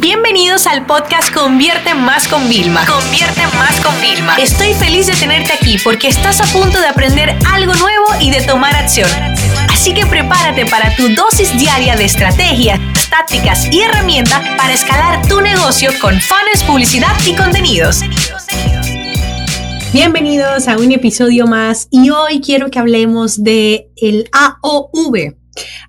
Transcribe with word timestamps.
Bienvenidos 0.00 0.68
al 0.68 0.86
podcast 0.86 1.34
Convierte 1.34 1.92
Más 1.92 2.28
con 2.28 2.48
Vilma. 2.48 2.86
Convierte 2.86 3.42
Más 3.56 3.80
con 3.80 4.00
Vilma. 4.00 4.36
Estoy 4.36 4.72
feliz 4.74 5.08
de 5.08 5.14
tenerte 5.14 5.52
aquí 5.52 5.76
porque 5.82 6.06
estás 6.06 6.40
a 6.40 6.44
punto 6.56 6.80
de 6.80 6.86
aprender 6.86 7.36
algo 7.52 7.74
nuevo 7.74 8.06
y 8.20 8.30
de 8.30 8.40
tomar 8.42 8.76
acción. 8.76 9.10
Así 9.68 9.92
que 9.94 10.06
prepárate 10.06 10.66
para 10.66 10.94
tu 10.94 11.08
dosis 11.16 11.58
diaria 11.58 11.96
de 11.96 12.04
estrategias, 12.04 12.78
tácticas 13.10 13.66
y 13.72 13.80
herramientas 13.80 14.40
para 14.56 14.72
escalar 14.72 15.26
tu 15.26 15.40
negocio 15.40 15.90
con 16.00 16.14
fans, 16.20 16.62
publicidad 16.64 17.16
y 17.26 17.34
contenidos. 17.34 18.02
Bienvenidos 19.92 20.68
a 20.68 20.76
un 20.76 20.92
episodio 20.92 21.48
más 21.48 21.88
y 21.90 22.10
hoy 22.10 22.40
quiero 22.40 22.70
que 22.70 22.78
hablemos 22.78 23.42
de 23.42 23.90
el 23.96 24.30
AOV, 24.32 25.34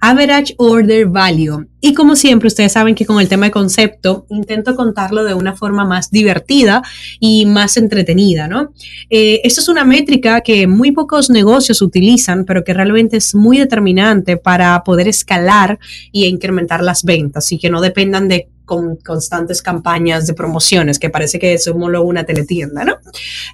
Average 0.01 0.55
Order 0.57 1.07
Value. 1.07 1.67
Y 1.81 1.93
como 1.93 2.15
siempre, 2.15 2.47
ustedes 2.47 2.73
saben 2.73 2.95
que 2.95 3.05
con 3.05 3.19
el 3.19 3.29
tema 3.29 3.45
de 3.47 3.51
concepto 3.51 4.25
intento 4.29 4.75
contarlo 4.75 5.23
de 5.23 5.33
una 5.33 5.55
forma 5.55 5.85
más 5.85 6.11
divertida 6.11 6.81
y 7.19 7.45
más 7.45 7.77
entretenida, 7.77 8.47
¿no? 8.47 8.73
Eh, 9.09 9.41
esto 9.43 9.61
es 9.61 9.69
una 9.69 9.85
métrica 9.85 10.41
que 10.41 10.67
muy 10.67 10.91
pocos 10.91 11.29
negocios 11.29 11.81
utilizan, 11.81 12.45
pero 12.45 12.63
que 12.63 12.73
realmente 12.73 13.17
es 13.17 13.35
muy 13.35 13.57
determinante 13.57 14.37
para 14.37 14.83
poder 14.83 15.07
escalar 15.07 15.79
y 16.11 16.25
incrementar 16.25 16.83
las 16.83 17.03
ventas 17.03 17.51
y 17.51 17.59
que 17.59 17.69
no 17.69 17.81
dependan 17.81 18.27
de 18.27 18.49
con 18.65 18.97
constantes 18.97 19.63
campañas 19.63 20.27
de 20.27 20.35
promociones, 20.35 20.99
que 20.99 21.09
parece 21.09 21.39
que 21.39 21.55
es 21.55 21.63
solo 21.63 22.03
una 22.03 22.23
teletienda, 22.23 22.85
¿no? 22.85 22.97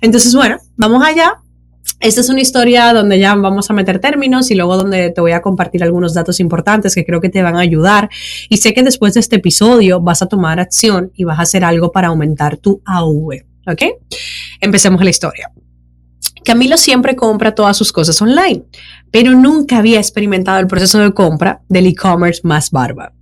Entonces, 0.02 0.36
bueno, 0.36 0.58
vamos 0.76 1.02
allá 1.06 1.36
esta 2.00 2.22
es 2.22 2.30
una 2.30 2.42
historia 2.42 2.94
donde 2.94 3.20
ya 3.20 3.34
vamos 3.36 3.70
a 3.70 3.74
meter 3.74 4.00
términos 4.00 4.52
y 4.52 4.56
luego 4.56 4.78
donde 4.78 5.10
te 5.12 5.22
voy 5.22 5.32
a 5.32 5.42
compartir 5.42 5.84
algunos 5.84 6.14
datos 6.14 6.40
importantes 6.40 6.94
que 6.94 7.06
creo 7.06 7.22
que 7.22 7.30
te 7.30 7.42
van 7.42 7.56
a 7.56 7.62
ayudar. 7.62 8.10
Y 8.50 8.58
sé 8.58 8.74
que 8.74 8.84
después 8.84 9.14
de 9.14 9.22
este 9.22 9.38
episodio 9.38 10.02
vas 10.02 10.22
a 10.22 10.28
tomar 10.28 10.60
acción 10.60 11.12
y 11.16 11.24
vas 11.24 11.40
a 11.40 11.44
hacer 11.44 11.64
algo 11.64 11.92
para 11.92 12.10
aumentar 12.10 12.58
tu 12.58 12.82
AV. 12.86 13.46
¿Ok? 13.68 13.82
Empecemos 14.62 15.04
la 15.04 15.10
historia. 15.10 15.52
Camilo 16.44 16.78
siempre 16.78 17.16
compra 17.16 17.56
todas 17.56 17.76
sus 17.76 17.92
cosas 17.92 18.22
online, 18.22 18.66
pero 19.10 19.32
nunca 19.32 19.80
había 19.80 19.98
experimentado 19.98 20.60
el 20.60 20.68
proceso 20.68 21.00
de 21.00 21.12
compra 21.12 21.62
del 21.70 21.88
e-commerce 21.88 22.42
más 22.44 22.70
barba. 22.70 23.14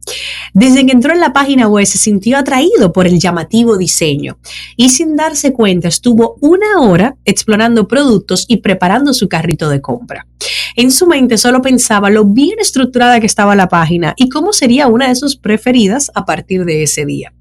Desde 0.53 0.85
que 0.85 0.91
entró 0.91 1.13
en 1.13 1.19
la 1.19 1.33
página 1.33 1.67
web 1.67 1.85
se 1.85 1.97
sintió 1.97 2.37
atraído 2.37 2.93
por 2.93 3.07
el 3.07 3.19
llamativo 3.19 3.77
diseño 3.77 4.37
y 4.75 4.89
sin 4.89 5.15
darse 5.15 5.53
cuenta 5.53 5.87
estuvo 5.87 6.35
una 6.41 6.79
hora 6.79 7.15
explorando 7.25 7.87
productos 7.87 8.45
y 8.47 8.57
preparando 8.57 9.13
su 9.13 9.27
carrito 9.29 9.69
de 9.69 9.81
compra. 9.81 10.27
En 10.75 10.91
su 10.91 11.07
mente 11.07 11.37
solo 11.37 11.61
pensaba 11.61 12.09
lo 12.09 12.25
bien 12.25 12.59
estructurada 12.59 13.19
que 13.19 13.25
estaba 13.25 13.55
la 13.55 13.69
página 13.69 14.13
y 14.17 14.29
cómo 14.29 14.53
sería 14.53 14.87
una 14.87 15.09
de 15.09 15.15
sus 15.15 15.35
preferidas 15.35 16.11
a 16.15 16.25
partir 16.25 16.65
de 16.65 16.83
ese 16.83 17.05
día. 17.05 17.33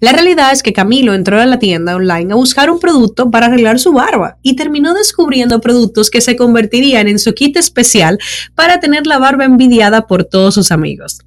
La 0.00 0.12
realidad 0.12 0.52
es 0.52 0.62
que 0.62 0.72
Camilo 0.72 1.14
entró 1.14 1.40
a 1.40 1.46
la 1.46 1.58
tienda 1.58 1.94
online 1.94 2.32
a 2.32 2.36
buscar 2.36 2.70
un 2.70 2.80
producto 2.80 3.30
para 3.30 3.46
arreglar 3.46 3.78
su 3.78 3.92
barba 3.92 4.38
y 4.42 4.56
terminó 4.56 4.94
descubriendo 4.94 5.60
productos 5.60 6.10
que 6.10 6.20
se 6.20 6.36
convertirían 6.36 7.08
en 7.08 7.18
su 7.18 7.32
kit 7.34 7.56
especial 7.56 8.18
para 8.54 8.80
tener 8.80 9.06
la 9.06 9.18
barba 9.18 9.44
envidiada 9.44 10.06
por 10.06 10.24
todos 10.24 10.54
sus 10.54 10.72
amigos. 10.72 11.20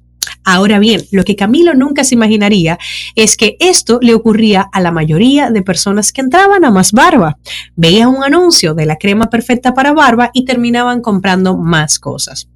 Ahora 0.48 0.78
bien, 0.78 1.02
lo 1.10 1.24
que 1.24 1.34
Camilo 1.34 1.74
nunca 1.74 2.04
se 2.04 2.14
imaginaría 2.14 2.78
es 3.16 3.36
que 3.36 3.56
esto 3.58 3.98
le 4.00 4.14
ocurría 4.14 4.68
a 4.72 4.80
la 4.80 4.92
mayoría 4.92 5.50
de 5.50 5.62
personas 5.62 6.12
que 6.12 6.20
entraban 6.20 6.64
a 6.64 6.70
Más 6.70 6.92
Barba. 6.92 7.36
Veían 7.74 8.10
un 8.10 8.22
anuncio 8.22 8.72
de 8.72 8.86
la 8.86 8.94
crema 8.94 9.28
perfecta 9.28 9.74
para 9.74 9.92
barba 9.92 10.30
y 10.32 10.44
terminaban 10.44 11.00
comprando 11.00 11.56
más 11.56 11.98
cosas. 11.98 12.48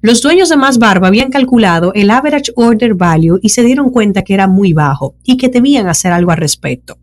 Los 0.00 0.22
dueños 0.22 0.48
de 0.48 0.56
Más 0.56 0.78
Barba 0.78 1.06
habían 1.06 1.30
calculado 1.30 1.92
el 1.94 2.10
average 2.10 2.52
order 2.56 2.94
value 2.94 3.38
y 3.40 3.50
se 3.50 3.62
dieron 3.62 3.90
cuenta 3.90 4.22
que 4.22 4.34
era 4.34 4.48
muy 4.48 4.72
bajo 4.72 5.14
y 5.22 5.36
que 5.36 5.48
debían 5.48 5.86
hacer 5.86 6.10
algo 6.10 6.32
al 6.32 6.38
respecto. 6.38 6.98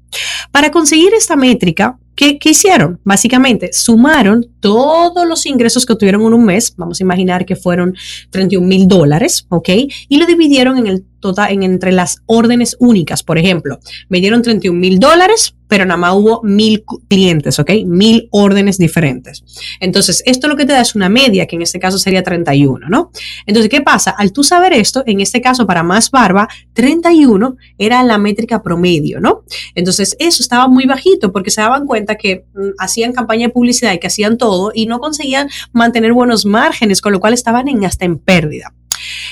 Para 0.51 0.71
conseguir 0.71 1.13
esta 1.13 1.35
métrica, 1.35 1.97
¿qué, 2.15 2.37
hicieron? 2.43 2.99
Básicamente, 3.03 3.71
sumaron 3.73 4.47
todos 4.59 5.27
los 5.27 5.45
ingresos 5.45 5.85
que 5.85 5.95
tuvieron 5.95 6.21
en 6.21 6.33
un 6.33 6.45
mes, 6.45 6.73
vamos 6.77 6.99
a 6.99 7.03
imaginar 7.03 7.45
que 7.45 7.55
fueron 7.55 7.95
31 8.29 8.65
mil 8.65 8.87
dólares, 8.87 9.45
¿ok? 9.49 9.69
Y 10.07 10.17
lo 10.17 10.25
dividieron 10.25 10.77
en 10.77 10.87
el 10.87 11.03
total, 11.19 11.51
en, 11.51 11.63
entre 11.63 11.91
las 11.91 12.17
órdenes 12.25 12.75
únicas. 12.79 13.23
Por 13.23 13.37
ejemplo, 13.37 13.79
me 14.09 14.19
dieron 14.19 14.41
31 14.41 14.77
mil 14.77 14.99
dólares, 14.99 15.55
pero 15.67 15.85
nada 15.85 15.97
más 15.97 16.13
hubo 16.13 16.41
mil 16.43 16.83
clientes, 17.07 17.57
¿ok? 17.59 17.71
Mil 17.85 18.27
órdenes 18.31 18.77
diferentes. 18.77 19.43
Entonces, 19.79 20.21
esto 20.25 20.47
lo 20.47 20.55
que 20.55 20.65
te 20.65 20.73
da 20.73 20.81
es 20.81 20.95
una 20.95 21.09
media, 21.09 21.47
que 21.47 21.55
en 21.55 21.61
este 21.61 21.79
caso 21.79 21.97
sería 21.97 22.23
31, 22.23 22.89
¿no? 22.89 23.11
Entonces, 23.45 23.69
¿qué 23.69 23.81
pasa? 23.81 24.11
Al 24.11 24.31
tú 24.33 24.43
saber 24.43 24.73
esto, 24.73 25.03
en 25.07 25.19
este 25.21 25.41
caso 25.41 25.65
para 25.65 25.81
más 25.81 26.11
barba, 26.11 26.47
31 26.73 27.57
era 27.77 28.03
la 28.03 28.17
métrica 28.17 28.61
promedio, 28.61 29.19
¿no? 29.19 29.43
Entonces, 29.75 30.02
eso 30.03 30.41
estaba 30.41 30.67
muy 30.67 30.85
bajito 30.85 31.31
porque 31.31 31.51
se 31.51 31.61
daban 31.61 31.85
cuenta 31.85 32.15
que 32.15 32.45
mm, 32.53 32.69
hacían 32.79 33.13
campaña 33.13 33.47
de 33.47 33.53
publicidad 33.53 33.93
y 33.93 33.99
que 33.99 34.07
hacían 34.07 34.37
todo 34.37 34.71
y 34.73 34.85
no 34.85 34.99
conseguían 34.99 35.49
mantener 35.71 36.13
buenos 36.13 36.45
márgenes, 36.45 37.01
con 37.01 37.11
lo 37.11 37.19
cual 37.19 37.33
estaban 37.33 37.67
en, 37.67 37.85
hasta 37.85 38.05
en 38.05 38.19
pérdida. 38.19 38.73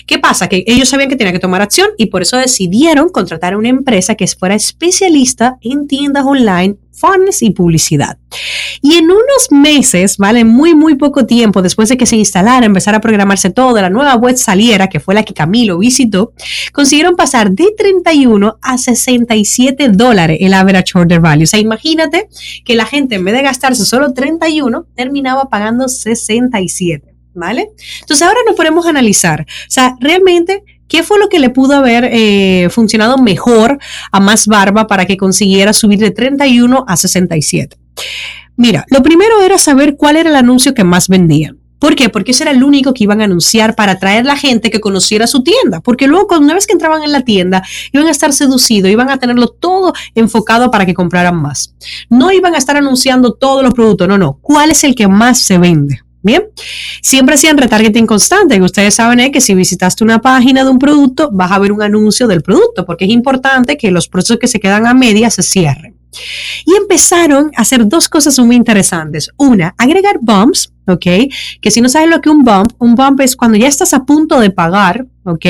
¿Qué 0.06 0.19
pasa? 0.19 0.47
Que 0.47 0.63
ellos 0.67 0.89
sabían 0.89 1.09
que 1.09 1.16
tenían 1.16 1.34
que 1.34 1.39
tomar 1.39 1.62
acción 1.62 1.89
y 1.97 2.07
por 2.07 2.22
eso 2.22 2.38
decidieron 2.38 3.09
contratar 3.09 3.53
a 3.53 3.57
una 3.57 3.69
empresa 3.69 4.16
que 4.16 4.28
fuera 4.28 4.56
especialista 4.56 5.57
en 5.62 5.88
tiendas 5.88 6.25
online, 6.25 6.78
fans 6.91 7.41
y 7.41 7.51
publicidad. 7.51 8.17
Y 8.81 8.95
en 8.95 9.06
unos 9.06 9.51
meses, 9.51 10.17
¿vale? 10.17 10.45
Muy, 10.45 10.75
muy 10.75 10.95
poco 10.95 11.25
tiempo 11.25 11.61
después 11.61 11.90
de 11.90 11.97
que 11.97 12.06
se 12.06 12.16
instalara, 12.16 12.66
empezar 12.66 12.95
a 12.95 13.01
programarse 13.01 13.50
todo, 13.50 13.81
la 13.81 13.90
nueva 13.90 14.16
web 14.16 14.38
saliera, 14.38 14.88
que 14.88 15.00
fue 15.00 15.16
la 15.16 15.23
que 15.23 15.34
Camilo 15.34 15.79
visitó, 15.79 16.34
consiguieron 16.72 17.16
pasar 17.16 17.51
de 17.51 17.73
31 17.78 18.57
a 18.61 18.78
67 18.78 19.90
dólares 19.90 20.38
el 20.41 20.53
average 20.53 20.97
order 20.97 21.19
value. 21.19 21.44
O 21.44 21.47
sea, 21.47 21.59
imagínate 21.59 22.29
que 22.63 22.75
la 22.75 22.85
gente 22.85 23.16
en 23.16 23.25
vez 23.25 23.34
de 23.34 23.44
gastarse 23.44 23.85
solo 23.85 24.13
31, 24.13 24.85
terminaba 24.95 25.45
pagando 25.50 25.88
67. 25.88 27.10
¿Vale? 27.34 27.69
Entonces 28.02 28.25
ahora 28.25 28.40
nos 28.46 28.56
podemos 28.56 28.86
analizar, 28.86 29.42
o 29.42 29.72
sea, 29.72 29.96
realmente, 30.00 30.64
¿qué 30.88 31.03
fue 31.03 31.19
lo 31.19 31.30
que 31.30 31.40
le 31.40 31.50
pudo 31.50 31.75
haber 31.75 32.09
eh, 32.12 32.69
funcionado 32.69 33.18
mejor 33.18 33.80
a 34.12 34.19
Más 34.19 34.47
Barba 34.47 34.88
para 34.88 35.06
que 35.06 35.18
consiguiera 35.18 35.74
subir 35.74 36.00
de 36.00 36.12
31 36.12 36.86
a 36.88 36.97
67? 36.97 37.78
Mira, 38.58 38.86
lo 38.90 39.02
primero 39.02 39.41
era 39.41 39.58
saber 39.58 39.96
cuál 39.96 40.18
era 40.18 40.30
el 40.30 40.36
anuncio 40.36 40.74
que 40.74 40.84
más 40.84 41.08
vendían. 41.08 41.62
¿Por 41.81 41.96
qué? 41.96 42.09
Porque 42.09 42.30
ese 42.30 42.44
era 42.44 42.52
el 42.52 42.64
único 42.64 42.94
que 42.94 43.06
iban 43.06 43.22
a 43.22 43.24
anunciar 43.24 43.75
para 43.75 43.94
atraer 43.94 44.24
la 44.24 44.36
gente 44.36 44.70
que 44.70 44.80
conociera 44.80 45.25
su 45.25 45.41
tienda. 45.41 45.80
Porque 45.80 46.06
luego, 46.06 46.38
una 46.38 46.53
vez 46.53 46.68
que 46.68 46.74
entraban 46.74 47.02
en 47.02 47.12
la 47.12 47.22
tienda, 47.22 47.64
iban 47.91 48.06
a 48.06 48.12
estar 48.12 48.34
seducidos, 48.34 48.91
iban 48.91 49.09
a 49.09 49.18
tenerlo 49.18 49.47
todo 49.47 49.91
enfocado 50.14 50.70
para 50.70 50.86
que 50.86 50.94
compraran 50.94 51.41
más. 51.41 51.74
No 52.08 52.31
iban 52.31 52.53
a 52.53 52.59
estar 52.59 52.78
anunciando 52.78 53.34
todos 53.34 53.64
los 53.64 53.74
productos, 53.74 54.08
no, 54.08 54.20
no. 54.20 54.38
¿Cuál 54.41 54.70
es 54.70 54.84
el 54.84 54.94
que 54.94 55.08
más 55.08 55.40
se 55.40 55.58
vende? 55.58 56.02
Bien, 56.24 56.44
siempre 57.02 57.36
hacían 57.36 57.58
retargeting 57.58 58.06
constante. 58.06 58.56
Y 58.56 58.62
ustedes 58.62 58.96
saben 58.96 59.32
que 59.32 59.42
si 59.42 59.56
visitaste 59.56 60.04
una 60.04 60.22
página 60.22 60.64
de 60.64 60.70
un 60.70 60.80
producto, 60.80 61.30
vas 61.32 61.52
a 61.52 61.59
ver 61.59 61.72
un 61.72 61.82
anuncio 61.82 62.28
del 62.28 62.42
producto, 62.42 62.86
porque 62.86 63.06
es 63.06 63.12
importante 63.12 63.78
que 63.78 63.92
los 63.92 64.08
procesos 64.08 64.38
que 64.38 64.48
se 64.48 64.59
quedan 64.59 64.86
a 64.86 64.94
media 64.94 65.30
se 65.30 65.44
cierren. 65.44 65.96
Y 66.66 66.76
empezaron 66.76 67.52
a 67.56 67.62
hacer 67.62 67.88
dos 67.88 68.09
cosas 68.09 68.38
muy 68.40 68.56
interesantes. 68.56 69.30
Una, 69.38 69.74
agregar 69.78 70.18
bumps, 70.22 70.74
¿ok? 70.86 71.06
Que 71.62 71.72
si 71.72 71.82
no 71.82 71.90
sabes 71.90 72.09
lo 72.09 72.20
que 72.20 72.30
un 72.30 72.44
bump, 72.44 72.74
un 72.80 72.96
bump 72.96 73.22
es 73.22 73.36
cuando 73.36 73.58
ya 73.58 73.68
estás 73.68 73.94
a 73.94 74.03
punto 74.03 74.40
de 74.40 74.52
pagar, 74.52 75.06
¿ok? 75.24 75.46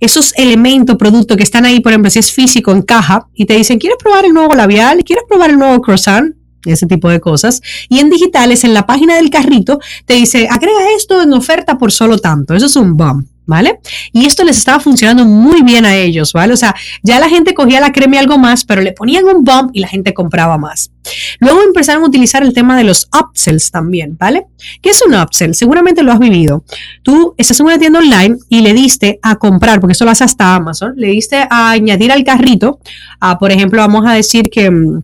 Esos 0.00 0.32
elementos, 0.36 0.96
productos 0.96 1.36
que 1.36 1.44
están 1.44 1.64
ahí, 1.64 1.80
por 1.80 1.92
ejemplo, 1.92 2.10
si 2.10 2.18
es 2.18 2.32
físico 2.32 2.72
en 2.72 2.82
caja, 2.82 3.28
y 3.34 3.46
te 3.46 3.54
dicen, 3.54 3.78
¿quieres 3.78 3.98
probar 4.02 4.24
el 4.24 4.32
nuevo 4.32 4.54
labial? 4.54 5.04
¿Quieres 5.04 5.24
probar 5.28 5.50
el 5.50 5.58
nuevo 5.58 5.80
croissant? 5.80 6.34
Ese 6.66 6.86
tipo 6.86 7.08
de 7.08 7.20
cosas. 7.20 7.62
Y 7.88 7.98
en 8.00 8.10
digitales, 8.10 8.64
en 8.64 8.74
la 8.74 8.86
página 8.86 9.16
del 9.16 9.30
carrito, 9.30 9.80
te 10.06 10.14
dice, 10.14 10.48
agrega 10.50 10.92
esto 10.96 11.22
en 11.22 11.32
oferta 11.32 11.78
por 11.78 11.92
solo 11.92 12.18
tanto. 12.18 12.54
Eso 12.54 12.66
es 12.66 12.76
un 12.76 12.96
bump. 12.96 13.28
¿Vale? 13.44 13.80
Y 14.12 14.24
esto 14.24 14.44
les 14.44 14.56
estaba 14.56 14.78
funcionando 14.78 15.24
muy 15.24 15.62
bien 15.62 15.84
a 15.84 15.96
ellos, 15.96 16.32
¿vale? 16.32 16.54
O 16.54 16.56
sea, 16.56 16.76
ya 17.02 17.18
la 17.18 17.28
gente 17.28 17.54
cogía 17.54 17.80
la 17.80 17.90
crema 17.90 18.14
y 18.14 18.18
algo 18.18 18.38
más, 18.38 18.64
pero 18.64 18.82
le 18.82 18.92
ponían 18.92 19.24
un 19.24 19.42
bump 19.42 19.70
y 19.72 19.80
la 19.80 19.88
gente 19.88 20.14
compraba 20.14 20.58
más. 20.58 20.92
Luego 21.40 21.60
empezaron 21.60 22.04
a 22.04 22.06
utilizar 22.06 22.44
el 22.44 22.52
tema 22.52 22.76
de 22.76 22.84
los 22.84 23.08
upsells 23.12 23.72
también, 23.72 24.16
¿vale? 24.16 24.46
¿Qué 24.80 24.90
es 24.90 25.02
un 25.04 25.14
upsell? 25.14 25.54
Seguramente 25.54 26.04
lo 26.04 26.12
has 26.12 26.20
vivido. 26.20 26.64
Tú 27.02 27.34
estás 27.36 27.58
en 27.58 27.66
una 27.66 27.78
tienda 27.78 27.98
online 27.98 28.36
y 28.48 28.60
le 28.60 28.74
diste 28.74 29.18
a 29.22 29.34
comprar, 29.34 29.80
porque 29.80 29.92
eso 29.92 30.04
lo 30.04 30.12
hace 30.12 30.22
hasta 30.22 30.54
Amazon, 30.54 30.92
le 30.96 31.08
diste 31.08 31.36
a 31.36 31.70
añadir 31.70 32.12
al 32.12 32.22
carrito, 32.22 32.78
a, 33.18 33.40
por 33.40 33.50
ejemplo, 33.50 33.80
vamos 33.80 34.06
a 34.06 34.12
decir 34.12 34.50
que 34.50 34.70
mm, 34.70 35.02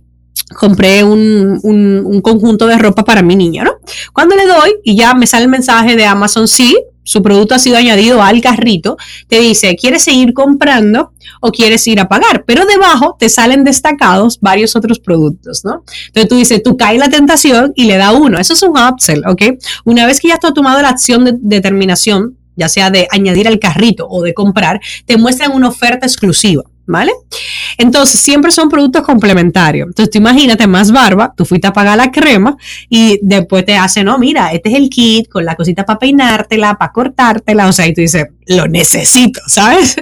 compré 0.56 1.04
un, 1.04 1.60
un, 1.62 2.20
conjunto 2.20 2.66
de 2.66 2.78
ropa 2.78 3.04
para 3.04 3.22
mi 3.22 3.36
niña, 3.36 3.64
¿no? 3.64 3.72
Cuando 4.12 4.34
le 4.34 4.46
doy 4.46 4.76
y 4.84 4.96
ya 4.96 5.14
me 5.14 5.26
sale 5.26 5.44
el 5.44 5.50
mensaje 5.50 5.96
de 5.96 6.06
Amazon, 6.06 6.48
sí, 6.48 6.76
su 7.08 7.22
producto 7.22 7.54
ha 7.54 7.58
sido 7.58 7.78
añadido 7.78 8.22
al 8.22 8.42
carrito, 8.42 8.98
te 9.28 9.40
dice, 9.40 9.76
¿quieres 9.76 10.04
seguir 10.04 10.34
comprando 10.34 11.12
o 11.40 11.50
quieres 11.50 11.86
ir 11.86 12.00
a 12.00 12.08
pagar? 12.08 12.44
Pero 12.46 12.66
debajo 12.66 13.16
te 13.18 13.30
salen 13.30 13.64
destacados 13.64 14.38
varios 14.42 14.76
otros 14.76 14.98
productos, 14.98 15.64
¿no? 15.64 15.84
Entonces 16.08 16.28
tú 16.28 16.36
dices, 16.36 16.62
tú 16.62 16.76
caes 16.76 16.98
la 16.98 17.08
tentación 17.08 17.72
y 17.74 17.86
le 17.86 17.96
da 17.96 18.12
uno. 18.12 18.38
Eso 18.38 18.52
es 18.52 18.62
un 18.62 18.78
upsell, 18.78 19.22
¿ok? 19.26 19.42
Una 19.86 20.04
vez 20.04 20.20
que 20.20 20.28
ya 20.28 20.38
tú 20.38 20.48
has 20.48 20.54
tomado 20.54 20.82
la 20.82 20.90
acción 20.90 21.24
de 21.24 21.32
determinación, 21.40 22.36
ya 22.56 22.68
sea 22.68 22.90
de 22.90 23.08
añadir 23.10 23.48
al 23.48 23.58
carrito 23.58 24.06
o 24.06 24.22
de 24.22 24.34
comprar, 24.34 24.78
te 25.06 25.16
muestran 25.16 25.52
una 25.52 25.68
oferta 25.68 26.04
exclusiva. 26.04 26.64
¿Vale? 26.88 27.12
Entonces, 27.76 28.18
siempre 28.18 28.50
son 28.50 28.68
productos 28.68 29.02
complementarios. 29.02 29.86
Entonces, 29.86 30.10
tú 30.10 30.18
imagínate 30.18 30.66
más 30.66 30.90
barba, 30.90 31.32
tú 31.36 31.44
fuiste 31.44 31.68
a 31.68 31.72
pagar 31.72 31.96
la 31.96 32.10
crema 32.10 32.56
y 32.88 33.20
después 33.22 33.64
te 33.64 33.76
hacen, 33.76 34.06
no, 34.06 34.18
mira, 34.18 34.52
este 34.52 34.70
es 34.70 34.74
el 34.74 34.88
kit 34.90 35.28
con 35.28 35.44
la 35.44 35.54
cosita 35.54 35.84
para 35.84 35.98
peinártela, 35.98 36.74
para 36.74 36.90
cortártela, 36.90 37.68
o 37.68 37.72
sea, 37.72 37.86
y 37.86 37.94
tú 37.94 38.00
dices, 38.00 38.26
lo 38.46 38.66
necesito, 38.66 39.40
¿sabes? 39.46 39.96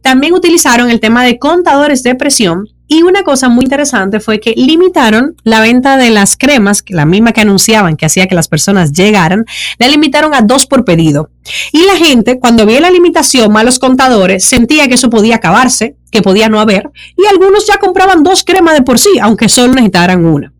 También 0.00 0.32
utilizaron 0.32 0.90
el 0.90 1.00
tema 1.00 1.24
de 1.24 1.38
contadores 1.38 2.02
de 2.02 2.14
presión 2.14 2.68
y 2.88 3.02
una 3.02 3.22
cosa 3.22 3.48
muy 3.48 3.64
interesante 3.64 4.20
fue 4.20 4.40
que 4.40 4.54
limitaron 4.56 5.36
la 5.44 5.60
venta 5.60 5.96
de 5.96 6.10
las 6.10 6.36
cremas, 6.36 6.84
la 6.88 7.06
misma 7.06 7.32
que 7.32 7.40
anunciaban 7.40 7.96
que 7.96 8.06
hacía 8.06 8.26
que 8.26 8.34
las 8.34 8.48
personas 8.48 8.92
llegaran, 8.92 9.44
la 9.78 9.88
limitaron 9.88 10.34
a 10.34 10.42
dos 10.42 10.66
por 10.66 10.84
pedido. 10.84 11.30
Y 11.72 11.84
la 11.84 11.96
gente, 11.96 12.38
cuando 12.38 12.66
vio 12.66 12.80
la 12.80 12.90
limitación, 12.90 13.52
malos 13.52 13.78
contadores, 13.78 14.44
sentía 14.44 14.88
que 14.88 14.94
eso 14.94 15.10
podía 15.10 15.36
acabarse, 15.36 15.96
que 16.10 16.22
podía 16.22 16.48
no 16.48 16.60
haber, 16.60 16.90
y 17.16 17.26
algunos 17.26 17.66
ya 17.66 17.78
compraban 17.78 18.22
dos 18.22 18.44
cremas 18.44 18.74
de 18.74 18.82
por 18.82 18.98
sí, 18.98 19.10
aunque 19.20 19.48
solo 19.48 19.72
necesitaran 19.72 20.24
una. 20.24 20.52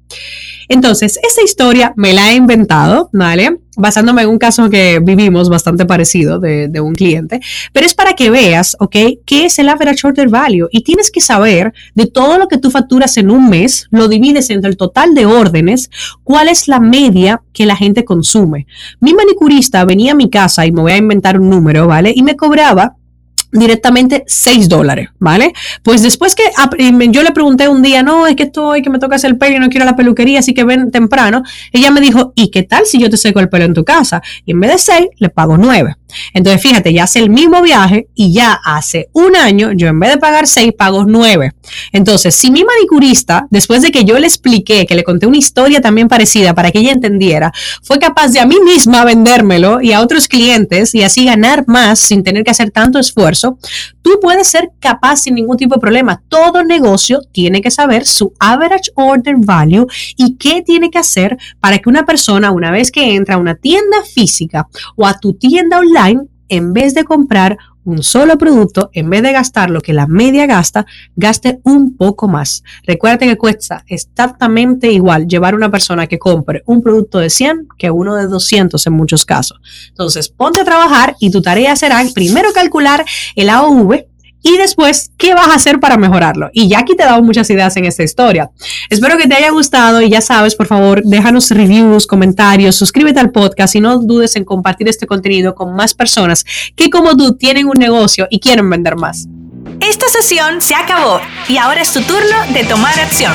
Entonces, 0.69 1.19
esta 1.23 1.43
historia 1.43 1.93
me 1.97 2.13
la 2.13 2.33
he 2.33 2.37
inventado, 2.37 3.11
¿vale? 3.13 3.59
Basándome 3.77 4.23
en 4.23 4.29
un 4.29 4.39
caso 4.39 4.69
que 4.69 5.01
vivimos 5.03 5.49
bastante 5.49 5.87
parecido 5.87 6.39
de, 6.39 6.81
un 6.81 6.95
cliente, 6.95 7.41
pero 7.73 7.87
es 7.87 7.95
para 7.95 8.15
que 8.15 8.31
veas, 8.31 8.77
¿ok? 8.81 8.97
¿Qué 9.25 9.47
es 9.47 9.59
el 9.59 9.69
average 9.69 10.07
order 10.07 10.29
value? 10.29 10.69
Y 10.71 10.83
tienes 10.83 11.11
que 11.11 11.21
saber 11.21 11.73
de 11.95 12.07
todo 12.07 12.39
lo 12.39 12.49
que 12.49 12.59
tú 12.59 12.71
facturas 12.71 13.17
en 13.17 13.31
un 13.31 13.49
mes, 13.49 13.87
lo 13.91 14.09
divides 14.09 14.51
entre 14.51 14.71
el 14.71 14.77
total 14.77 15.15
de 15.15 15.27
órdenes, 15.27 15.91
cuál 16.25 16.49
es 16.49 16.69
la 16.69 16.81
media 16.81 17.43
que 17.53 17.67
la 17.67 17.77
gente 17.77 18.05
consume. 18.05 18.67
Mi 19.01 19.15
manicurista 19.15 19.85
venía 19.85 20.13
a 20.13 20.17
mi 20.17 20.29
casa 20.29 20.67
y 20.67 20.73
me 20.73 20.83
voy 20.83 20.93
a 20.93 20.97
inventar 20.97 21.41
un 21.41 21.49
número, 21.49 21.87
¿vale? 21.87 22.13
Y 22.15 22.23
me 22.23 22.37
cobraba 22.37 22.97
directamente 23.53 24.25
6 24.27 24.69
dólares, 24.69 25.11
¿vale? 25.19 25.53
Pues 25.83 26.03
después 26.03 26.35
que 26.35 26.45
yo 27.11 27.23
le 27.23 27.33
pregunté 27.33 27.69
un 27.69 27.83
día, 27.83 28.03
no, 28.03 28.27
es 28.27 28.35
que 28.35 28.45
estoy, 28.45 28.83
que 28.83 28.91
me 28.91 28.99
toca 28.99 29.17
hacer 29.17 29.31
el 29.31 29.39
pelo 29.39 29.57
y 29.57 29.61
no 29.61 29.69
quiero 29.69 29.85
la 29.85 29.95
peluquería, 29.95 30.39
así 30.41 30.55
que 30.55 30.65
ven 30.65 30.91
temprano, 30.91 31.43
ella 31.73 31.91
me 31.91 32.01
dijo, 32.01 32.33
¿y 32.35 32.51
qué 32.51 32.63
tal 32.63 32.87
si 32.87 32.99
yo 32.99 33.11
te 33.11 33.17
seco 33.17 33.41
el 33.41 33.49
pelo 33.49 33.65
en 33.65 33.75
tu 33.75 33.85
casa? 33.85 34.23
Y 34.45 34.53
en 34.53 34.61
vez 34.61 34.73
de 34.73 34.79
6, 34.79 35.07
le 35.19 35.29
pago 35.29 35.57
9. 35.57 35.97
Entonces, 36.35 36.63
fíjate, 36.63 36.93
ya 36.93 37.05
hace 37.05 37.19
el 37.19 37.31
mismo 37.31 37.63
viaje 37.63 38.09
y 38.15 38.33
ya 38.33 38.53
hace 38.65 39.09
un 39.13 39.37
año, 39.37 39.73
yo 39.73 39.89
en 39.89 39.99
vez 39.99 40.11
de 40.11 40.19
pagar 40.19 40.47
6, 40.47 40.73
pago 40.77 41.05
9. 41.05 41.53
Entonces, 41.93 42.35
si 42.35 42.51
mi 42.51 42.65
manicurista, 42.65 43.47
después 43.51 43.83
de 43.83 43.91
que 43.91 44.05
yo 44.05 44.19
le 44.19 44.27
expliqué, 44.27 44.87
que 44.87 44.95
le 44.95 45.05
conté 45.05 45.27
una 45.27 45.39
historia 45.39 45.81
también 45.81 46.09
parecida 46.09 46.55
para 46.55 46.71
que 46.71 46.81
ella 46.81 46.93
entendiera, 46.93 47.53
fue 47.83 47.99
capaz 47.99 48.29
de 48.29 48.41
a 48.41 48.47
mí 48.47 48.57
misma 48.65 49.05
vendérmelo 49.05 49.81
y 49.81 49.93
a 49.93 50.01
otros 50.01 50.29
clientes 50.29 50.95
y 50.95 51.03
así 51.03 51.25
ganar 51.25 51.65
más 51.67 51.99
sin 51.99 52.23
tener 52.23 52.45
que 52.45 52.51
hacer 52.51 52.71
tanto 52.71 52.99
esfuerzo, 52.99 53.59
tú 54.03 54.19
puedes 54.21 54.49
ser 54.49 54.71
capaz 54.79 55.23
sin 55.23 55.35
ningún 55.35 55.57
tipo 55.57 55.75
de 55.75 55.81
problema. 55.81 56.23
Todo 56.29 56.65
negocio 56.65 57.21
tiene 57.33 57.63
que 57.63 57.71
saber 57.71 58.05
su 58.05 58.35
average 58.39 58.91
order 58.95 59.37
value 59.39 59.87
y 60.17 60.37
qué 60.37 60.63
tiene 60.63 60.91
que 60.91 60.99
hacer 60.99 61.39
para 61.61 61.79
que 61.79 61.89
una 61.89 62.05
persona, 62.05 62.51
una 62.51 62.71
vez 62.71 62.91
que 62.91 63.15
entra 63.15 63.37
a 63.37 63.39
una 63.39 63.55
tienda 63.55 64.03
física 64.03 64.69
o 64.97 65.07
a 65.07 65.19
tu 65.19 65.35
tienda 65.35 65.79
online, 65.79 66.23
en 66.49 66.75
vez 66.75 66.95
de 66.95 67.05
comprar 67.05 67.57
un 67.85 68.03
solo 68.03 68.39
producto, 68.39 68.91
en 68.93 69.11
vez 69.11 69.23
de 69.23 69.33
gastar 69.33 69.71
lo 69.71 69.81
que 69.81 69.93
la 69.93 70.07
media 70.07 70.47
gasta, 70.47 70.87
gaste 71.17 71.61
un 71.65 71.97
poco 71.97 72.29
más. 72.29 72.63
Recuerden 72.87 73.29
que 73.29 73.37
cuesta 73.37 73.85
exactamente 73.87 74.91
igual 74.93 75.27
llevar 75.27 75.55
una 75.55 75.71
persona 75.71 76.07
que 76.07 76.19
compre 76.19 76.63
un 76.67 76.83
producto 76.83 77.19
de 77.19 77.31
100 77.31 77.69
que 77.79 77.91
uno 77.91 78.17
de 78.17 78.27
200 78.27 78.87
en 78.87 78.93
muchos 78.93 79.25
casos. 79.25 79.61
Entonces, 79.89 80.29
ponte 80.29 80.61
a 80.61 80.65
trabajar 80.65 81.17
y 81.21 81.31
tu 81.31 81.43
tarea 81.43 81.77
será 81.77 82.03
primero 82.15 82.53
calcular 82.53 83.05
el 83.37 83.51
AOV, 83.51 84.05
y 84.43 84.57
después, 84.57 85.11
¿qué 85.17 85.35
vas 85.35 85.49
a 85.49 85.55
hacer 85.55 85.81
para 85.81 85.97
mejorarlo? 85.97 86.51
Y 86.53 86.69
ya 86.69 86.81
aquí 86.81 86.97
te 86.97 87.03
he 87.03 87.07
dado 87.07 87.23
muchas 87.23 87.49
ideas 87.51 87.77
en 87.77 87.85
esta 87.85 88.03
historia. 88.03 88.51
Espero 88.91 89.17
que 89.17 89.27
te 89.27 89.35
haya 89.35 89.51
gustado 89.51 90.03
y 90.03 90.11
ya 90.11 90.21
sabes, 90.21 90.55
por 90.55 90.67
favor, 90.67 91.03
déjanos 91.05 91.51
reviews, 91.51 92.07
comentarios, 92.07 92.77
suscríbete 92.77 93.21
al 93.21 93.31
podcast 93.31 93.77
y 93.77 93.81
no 93.81 93.99
dudes 93.99 94.37
en 94.37 94.45
compartir 94.45 94.89
este 94.89 95.07
contenido 95.07 95.55
con 95.55 95.75
más 95.75 95.95
personas 95.95 96.45
que 96.77 96.91
como 96.91 97.17
tú 97.17 97.37
tienen 97.37 97.67
un 97.67 97.79
negocio 97.79 98.27
y 98.31 98.41
quieren 98.41 98.69
vender 98.69 98.97
más. 98.97 99.27
Esta 99.81 100.09
sesión 100.09 100.61
se 100.61 100.75
acabó 100.75 101.21
y 101.49 101.57
ahora 101.57 101.83
es 101.83 101.93
tu 101.93 102.01
turno 102.03 102.53
de 102.53 102.65
tomar 102.65 102.99
acción. 102.99 103.33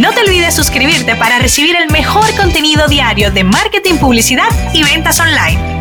No 0.00 0.12
te 0.12 0.20
olvides 0.20 0.54
suscribirte 0.54 1.16
para 1.16 1.38
recibir 1.38 1.76
el 1.76 1.90
mejor 1.90 2.26
contenido 2.36 2.86
diario 2.88 3.30
de 3.30 3.44
marketing, 3.44 3.96
publicidad 3.96 4.48
y 4.74 4.82
ventas 4.82 5.18
online. 5.20 5.75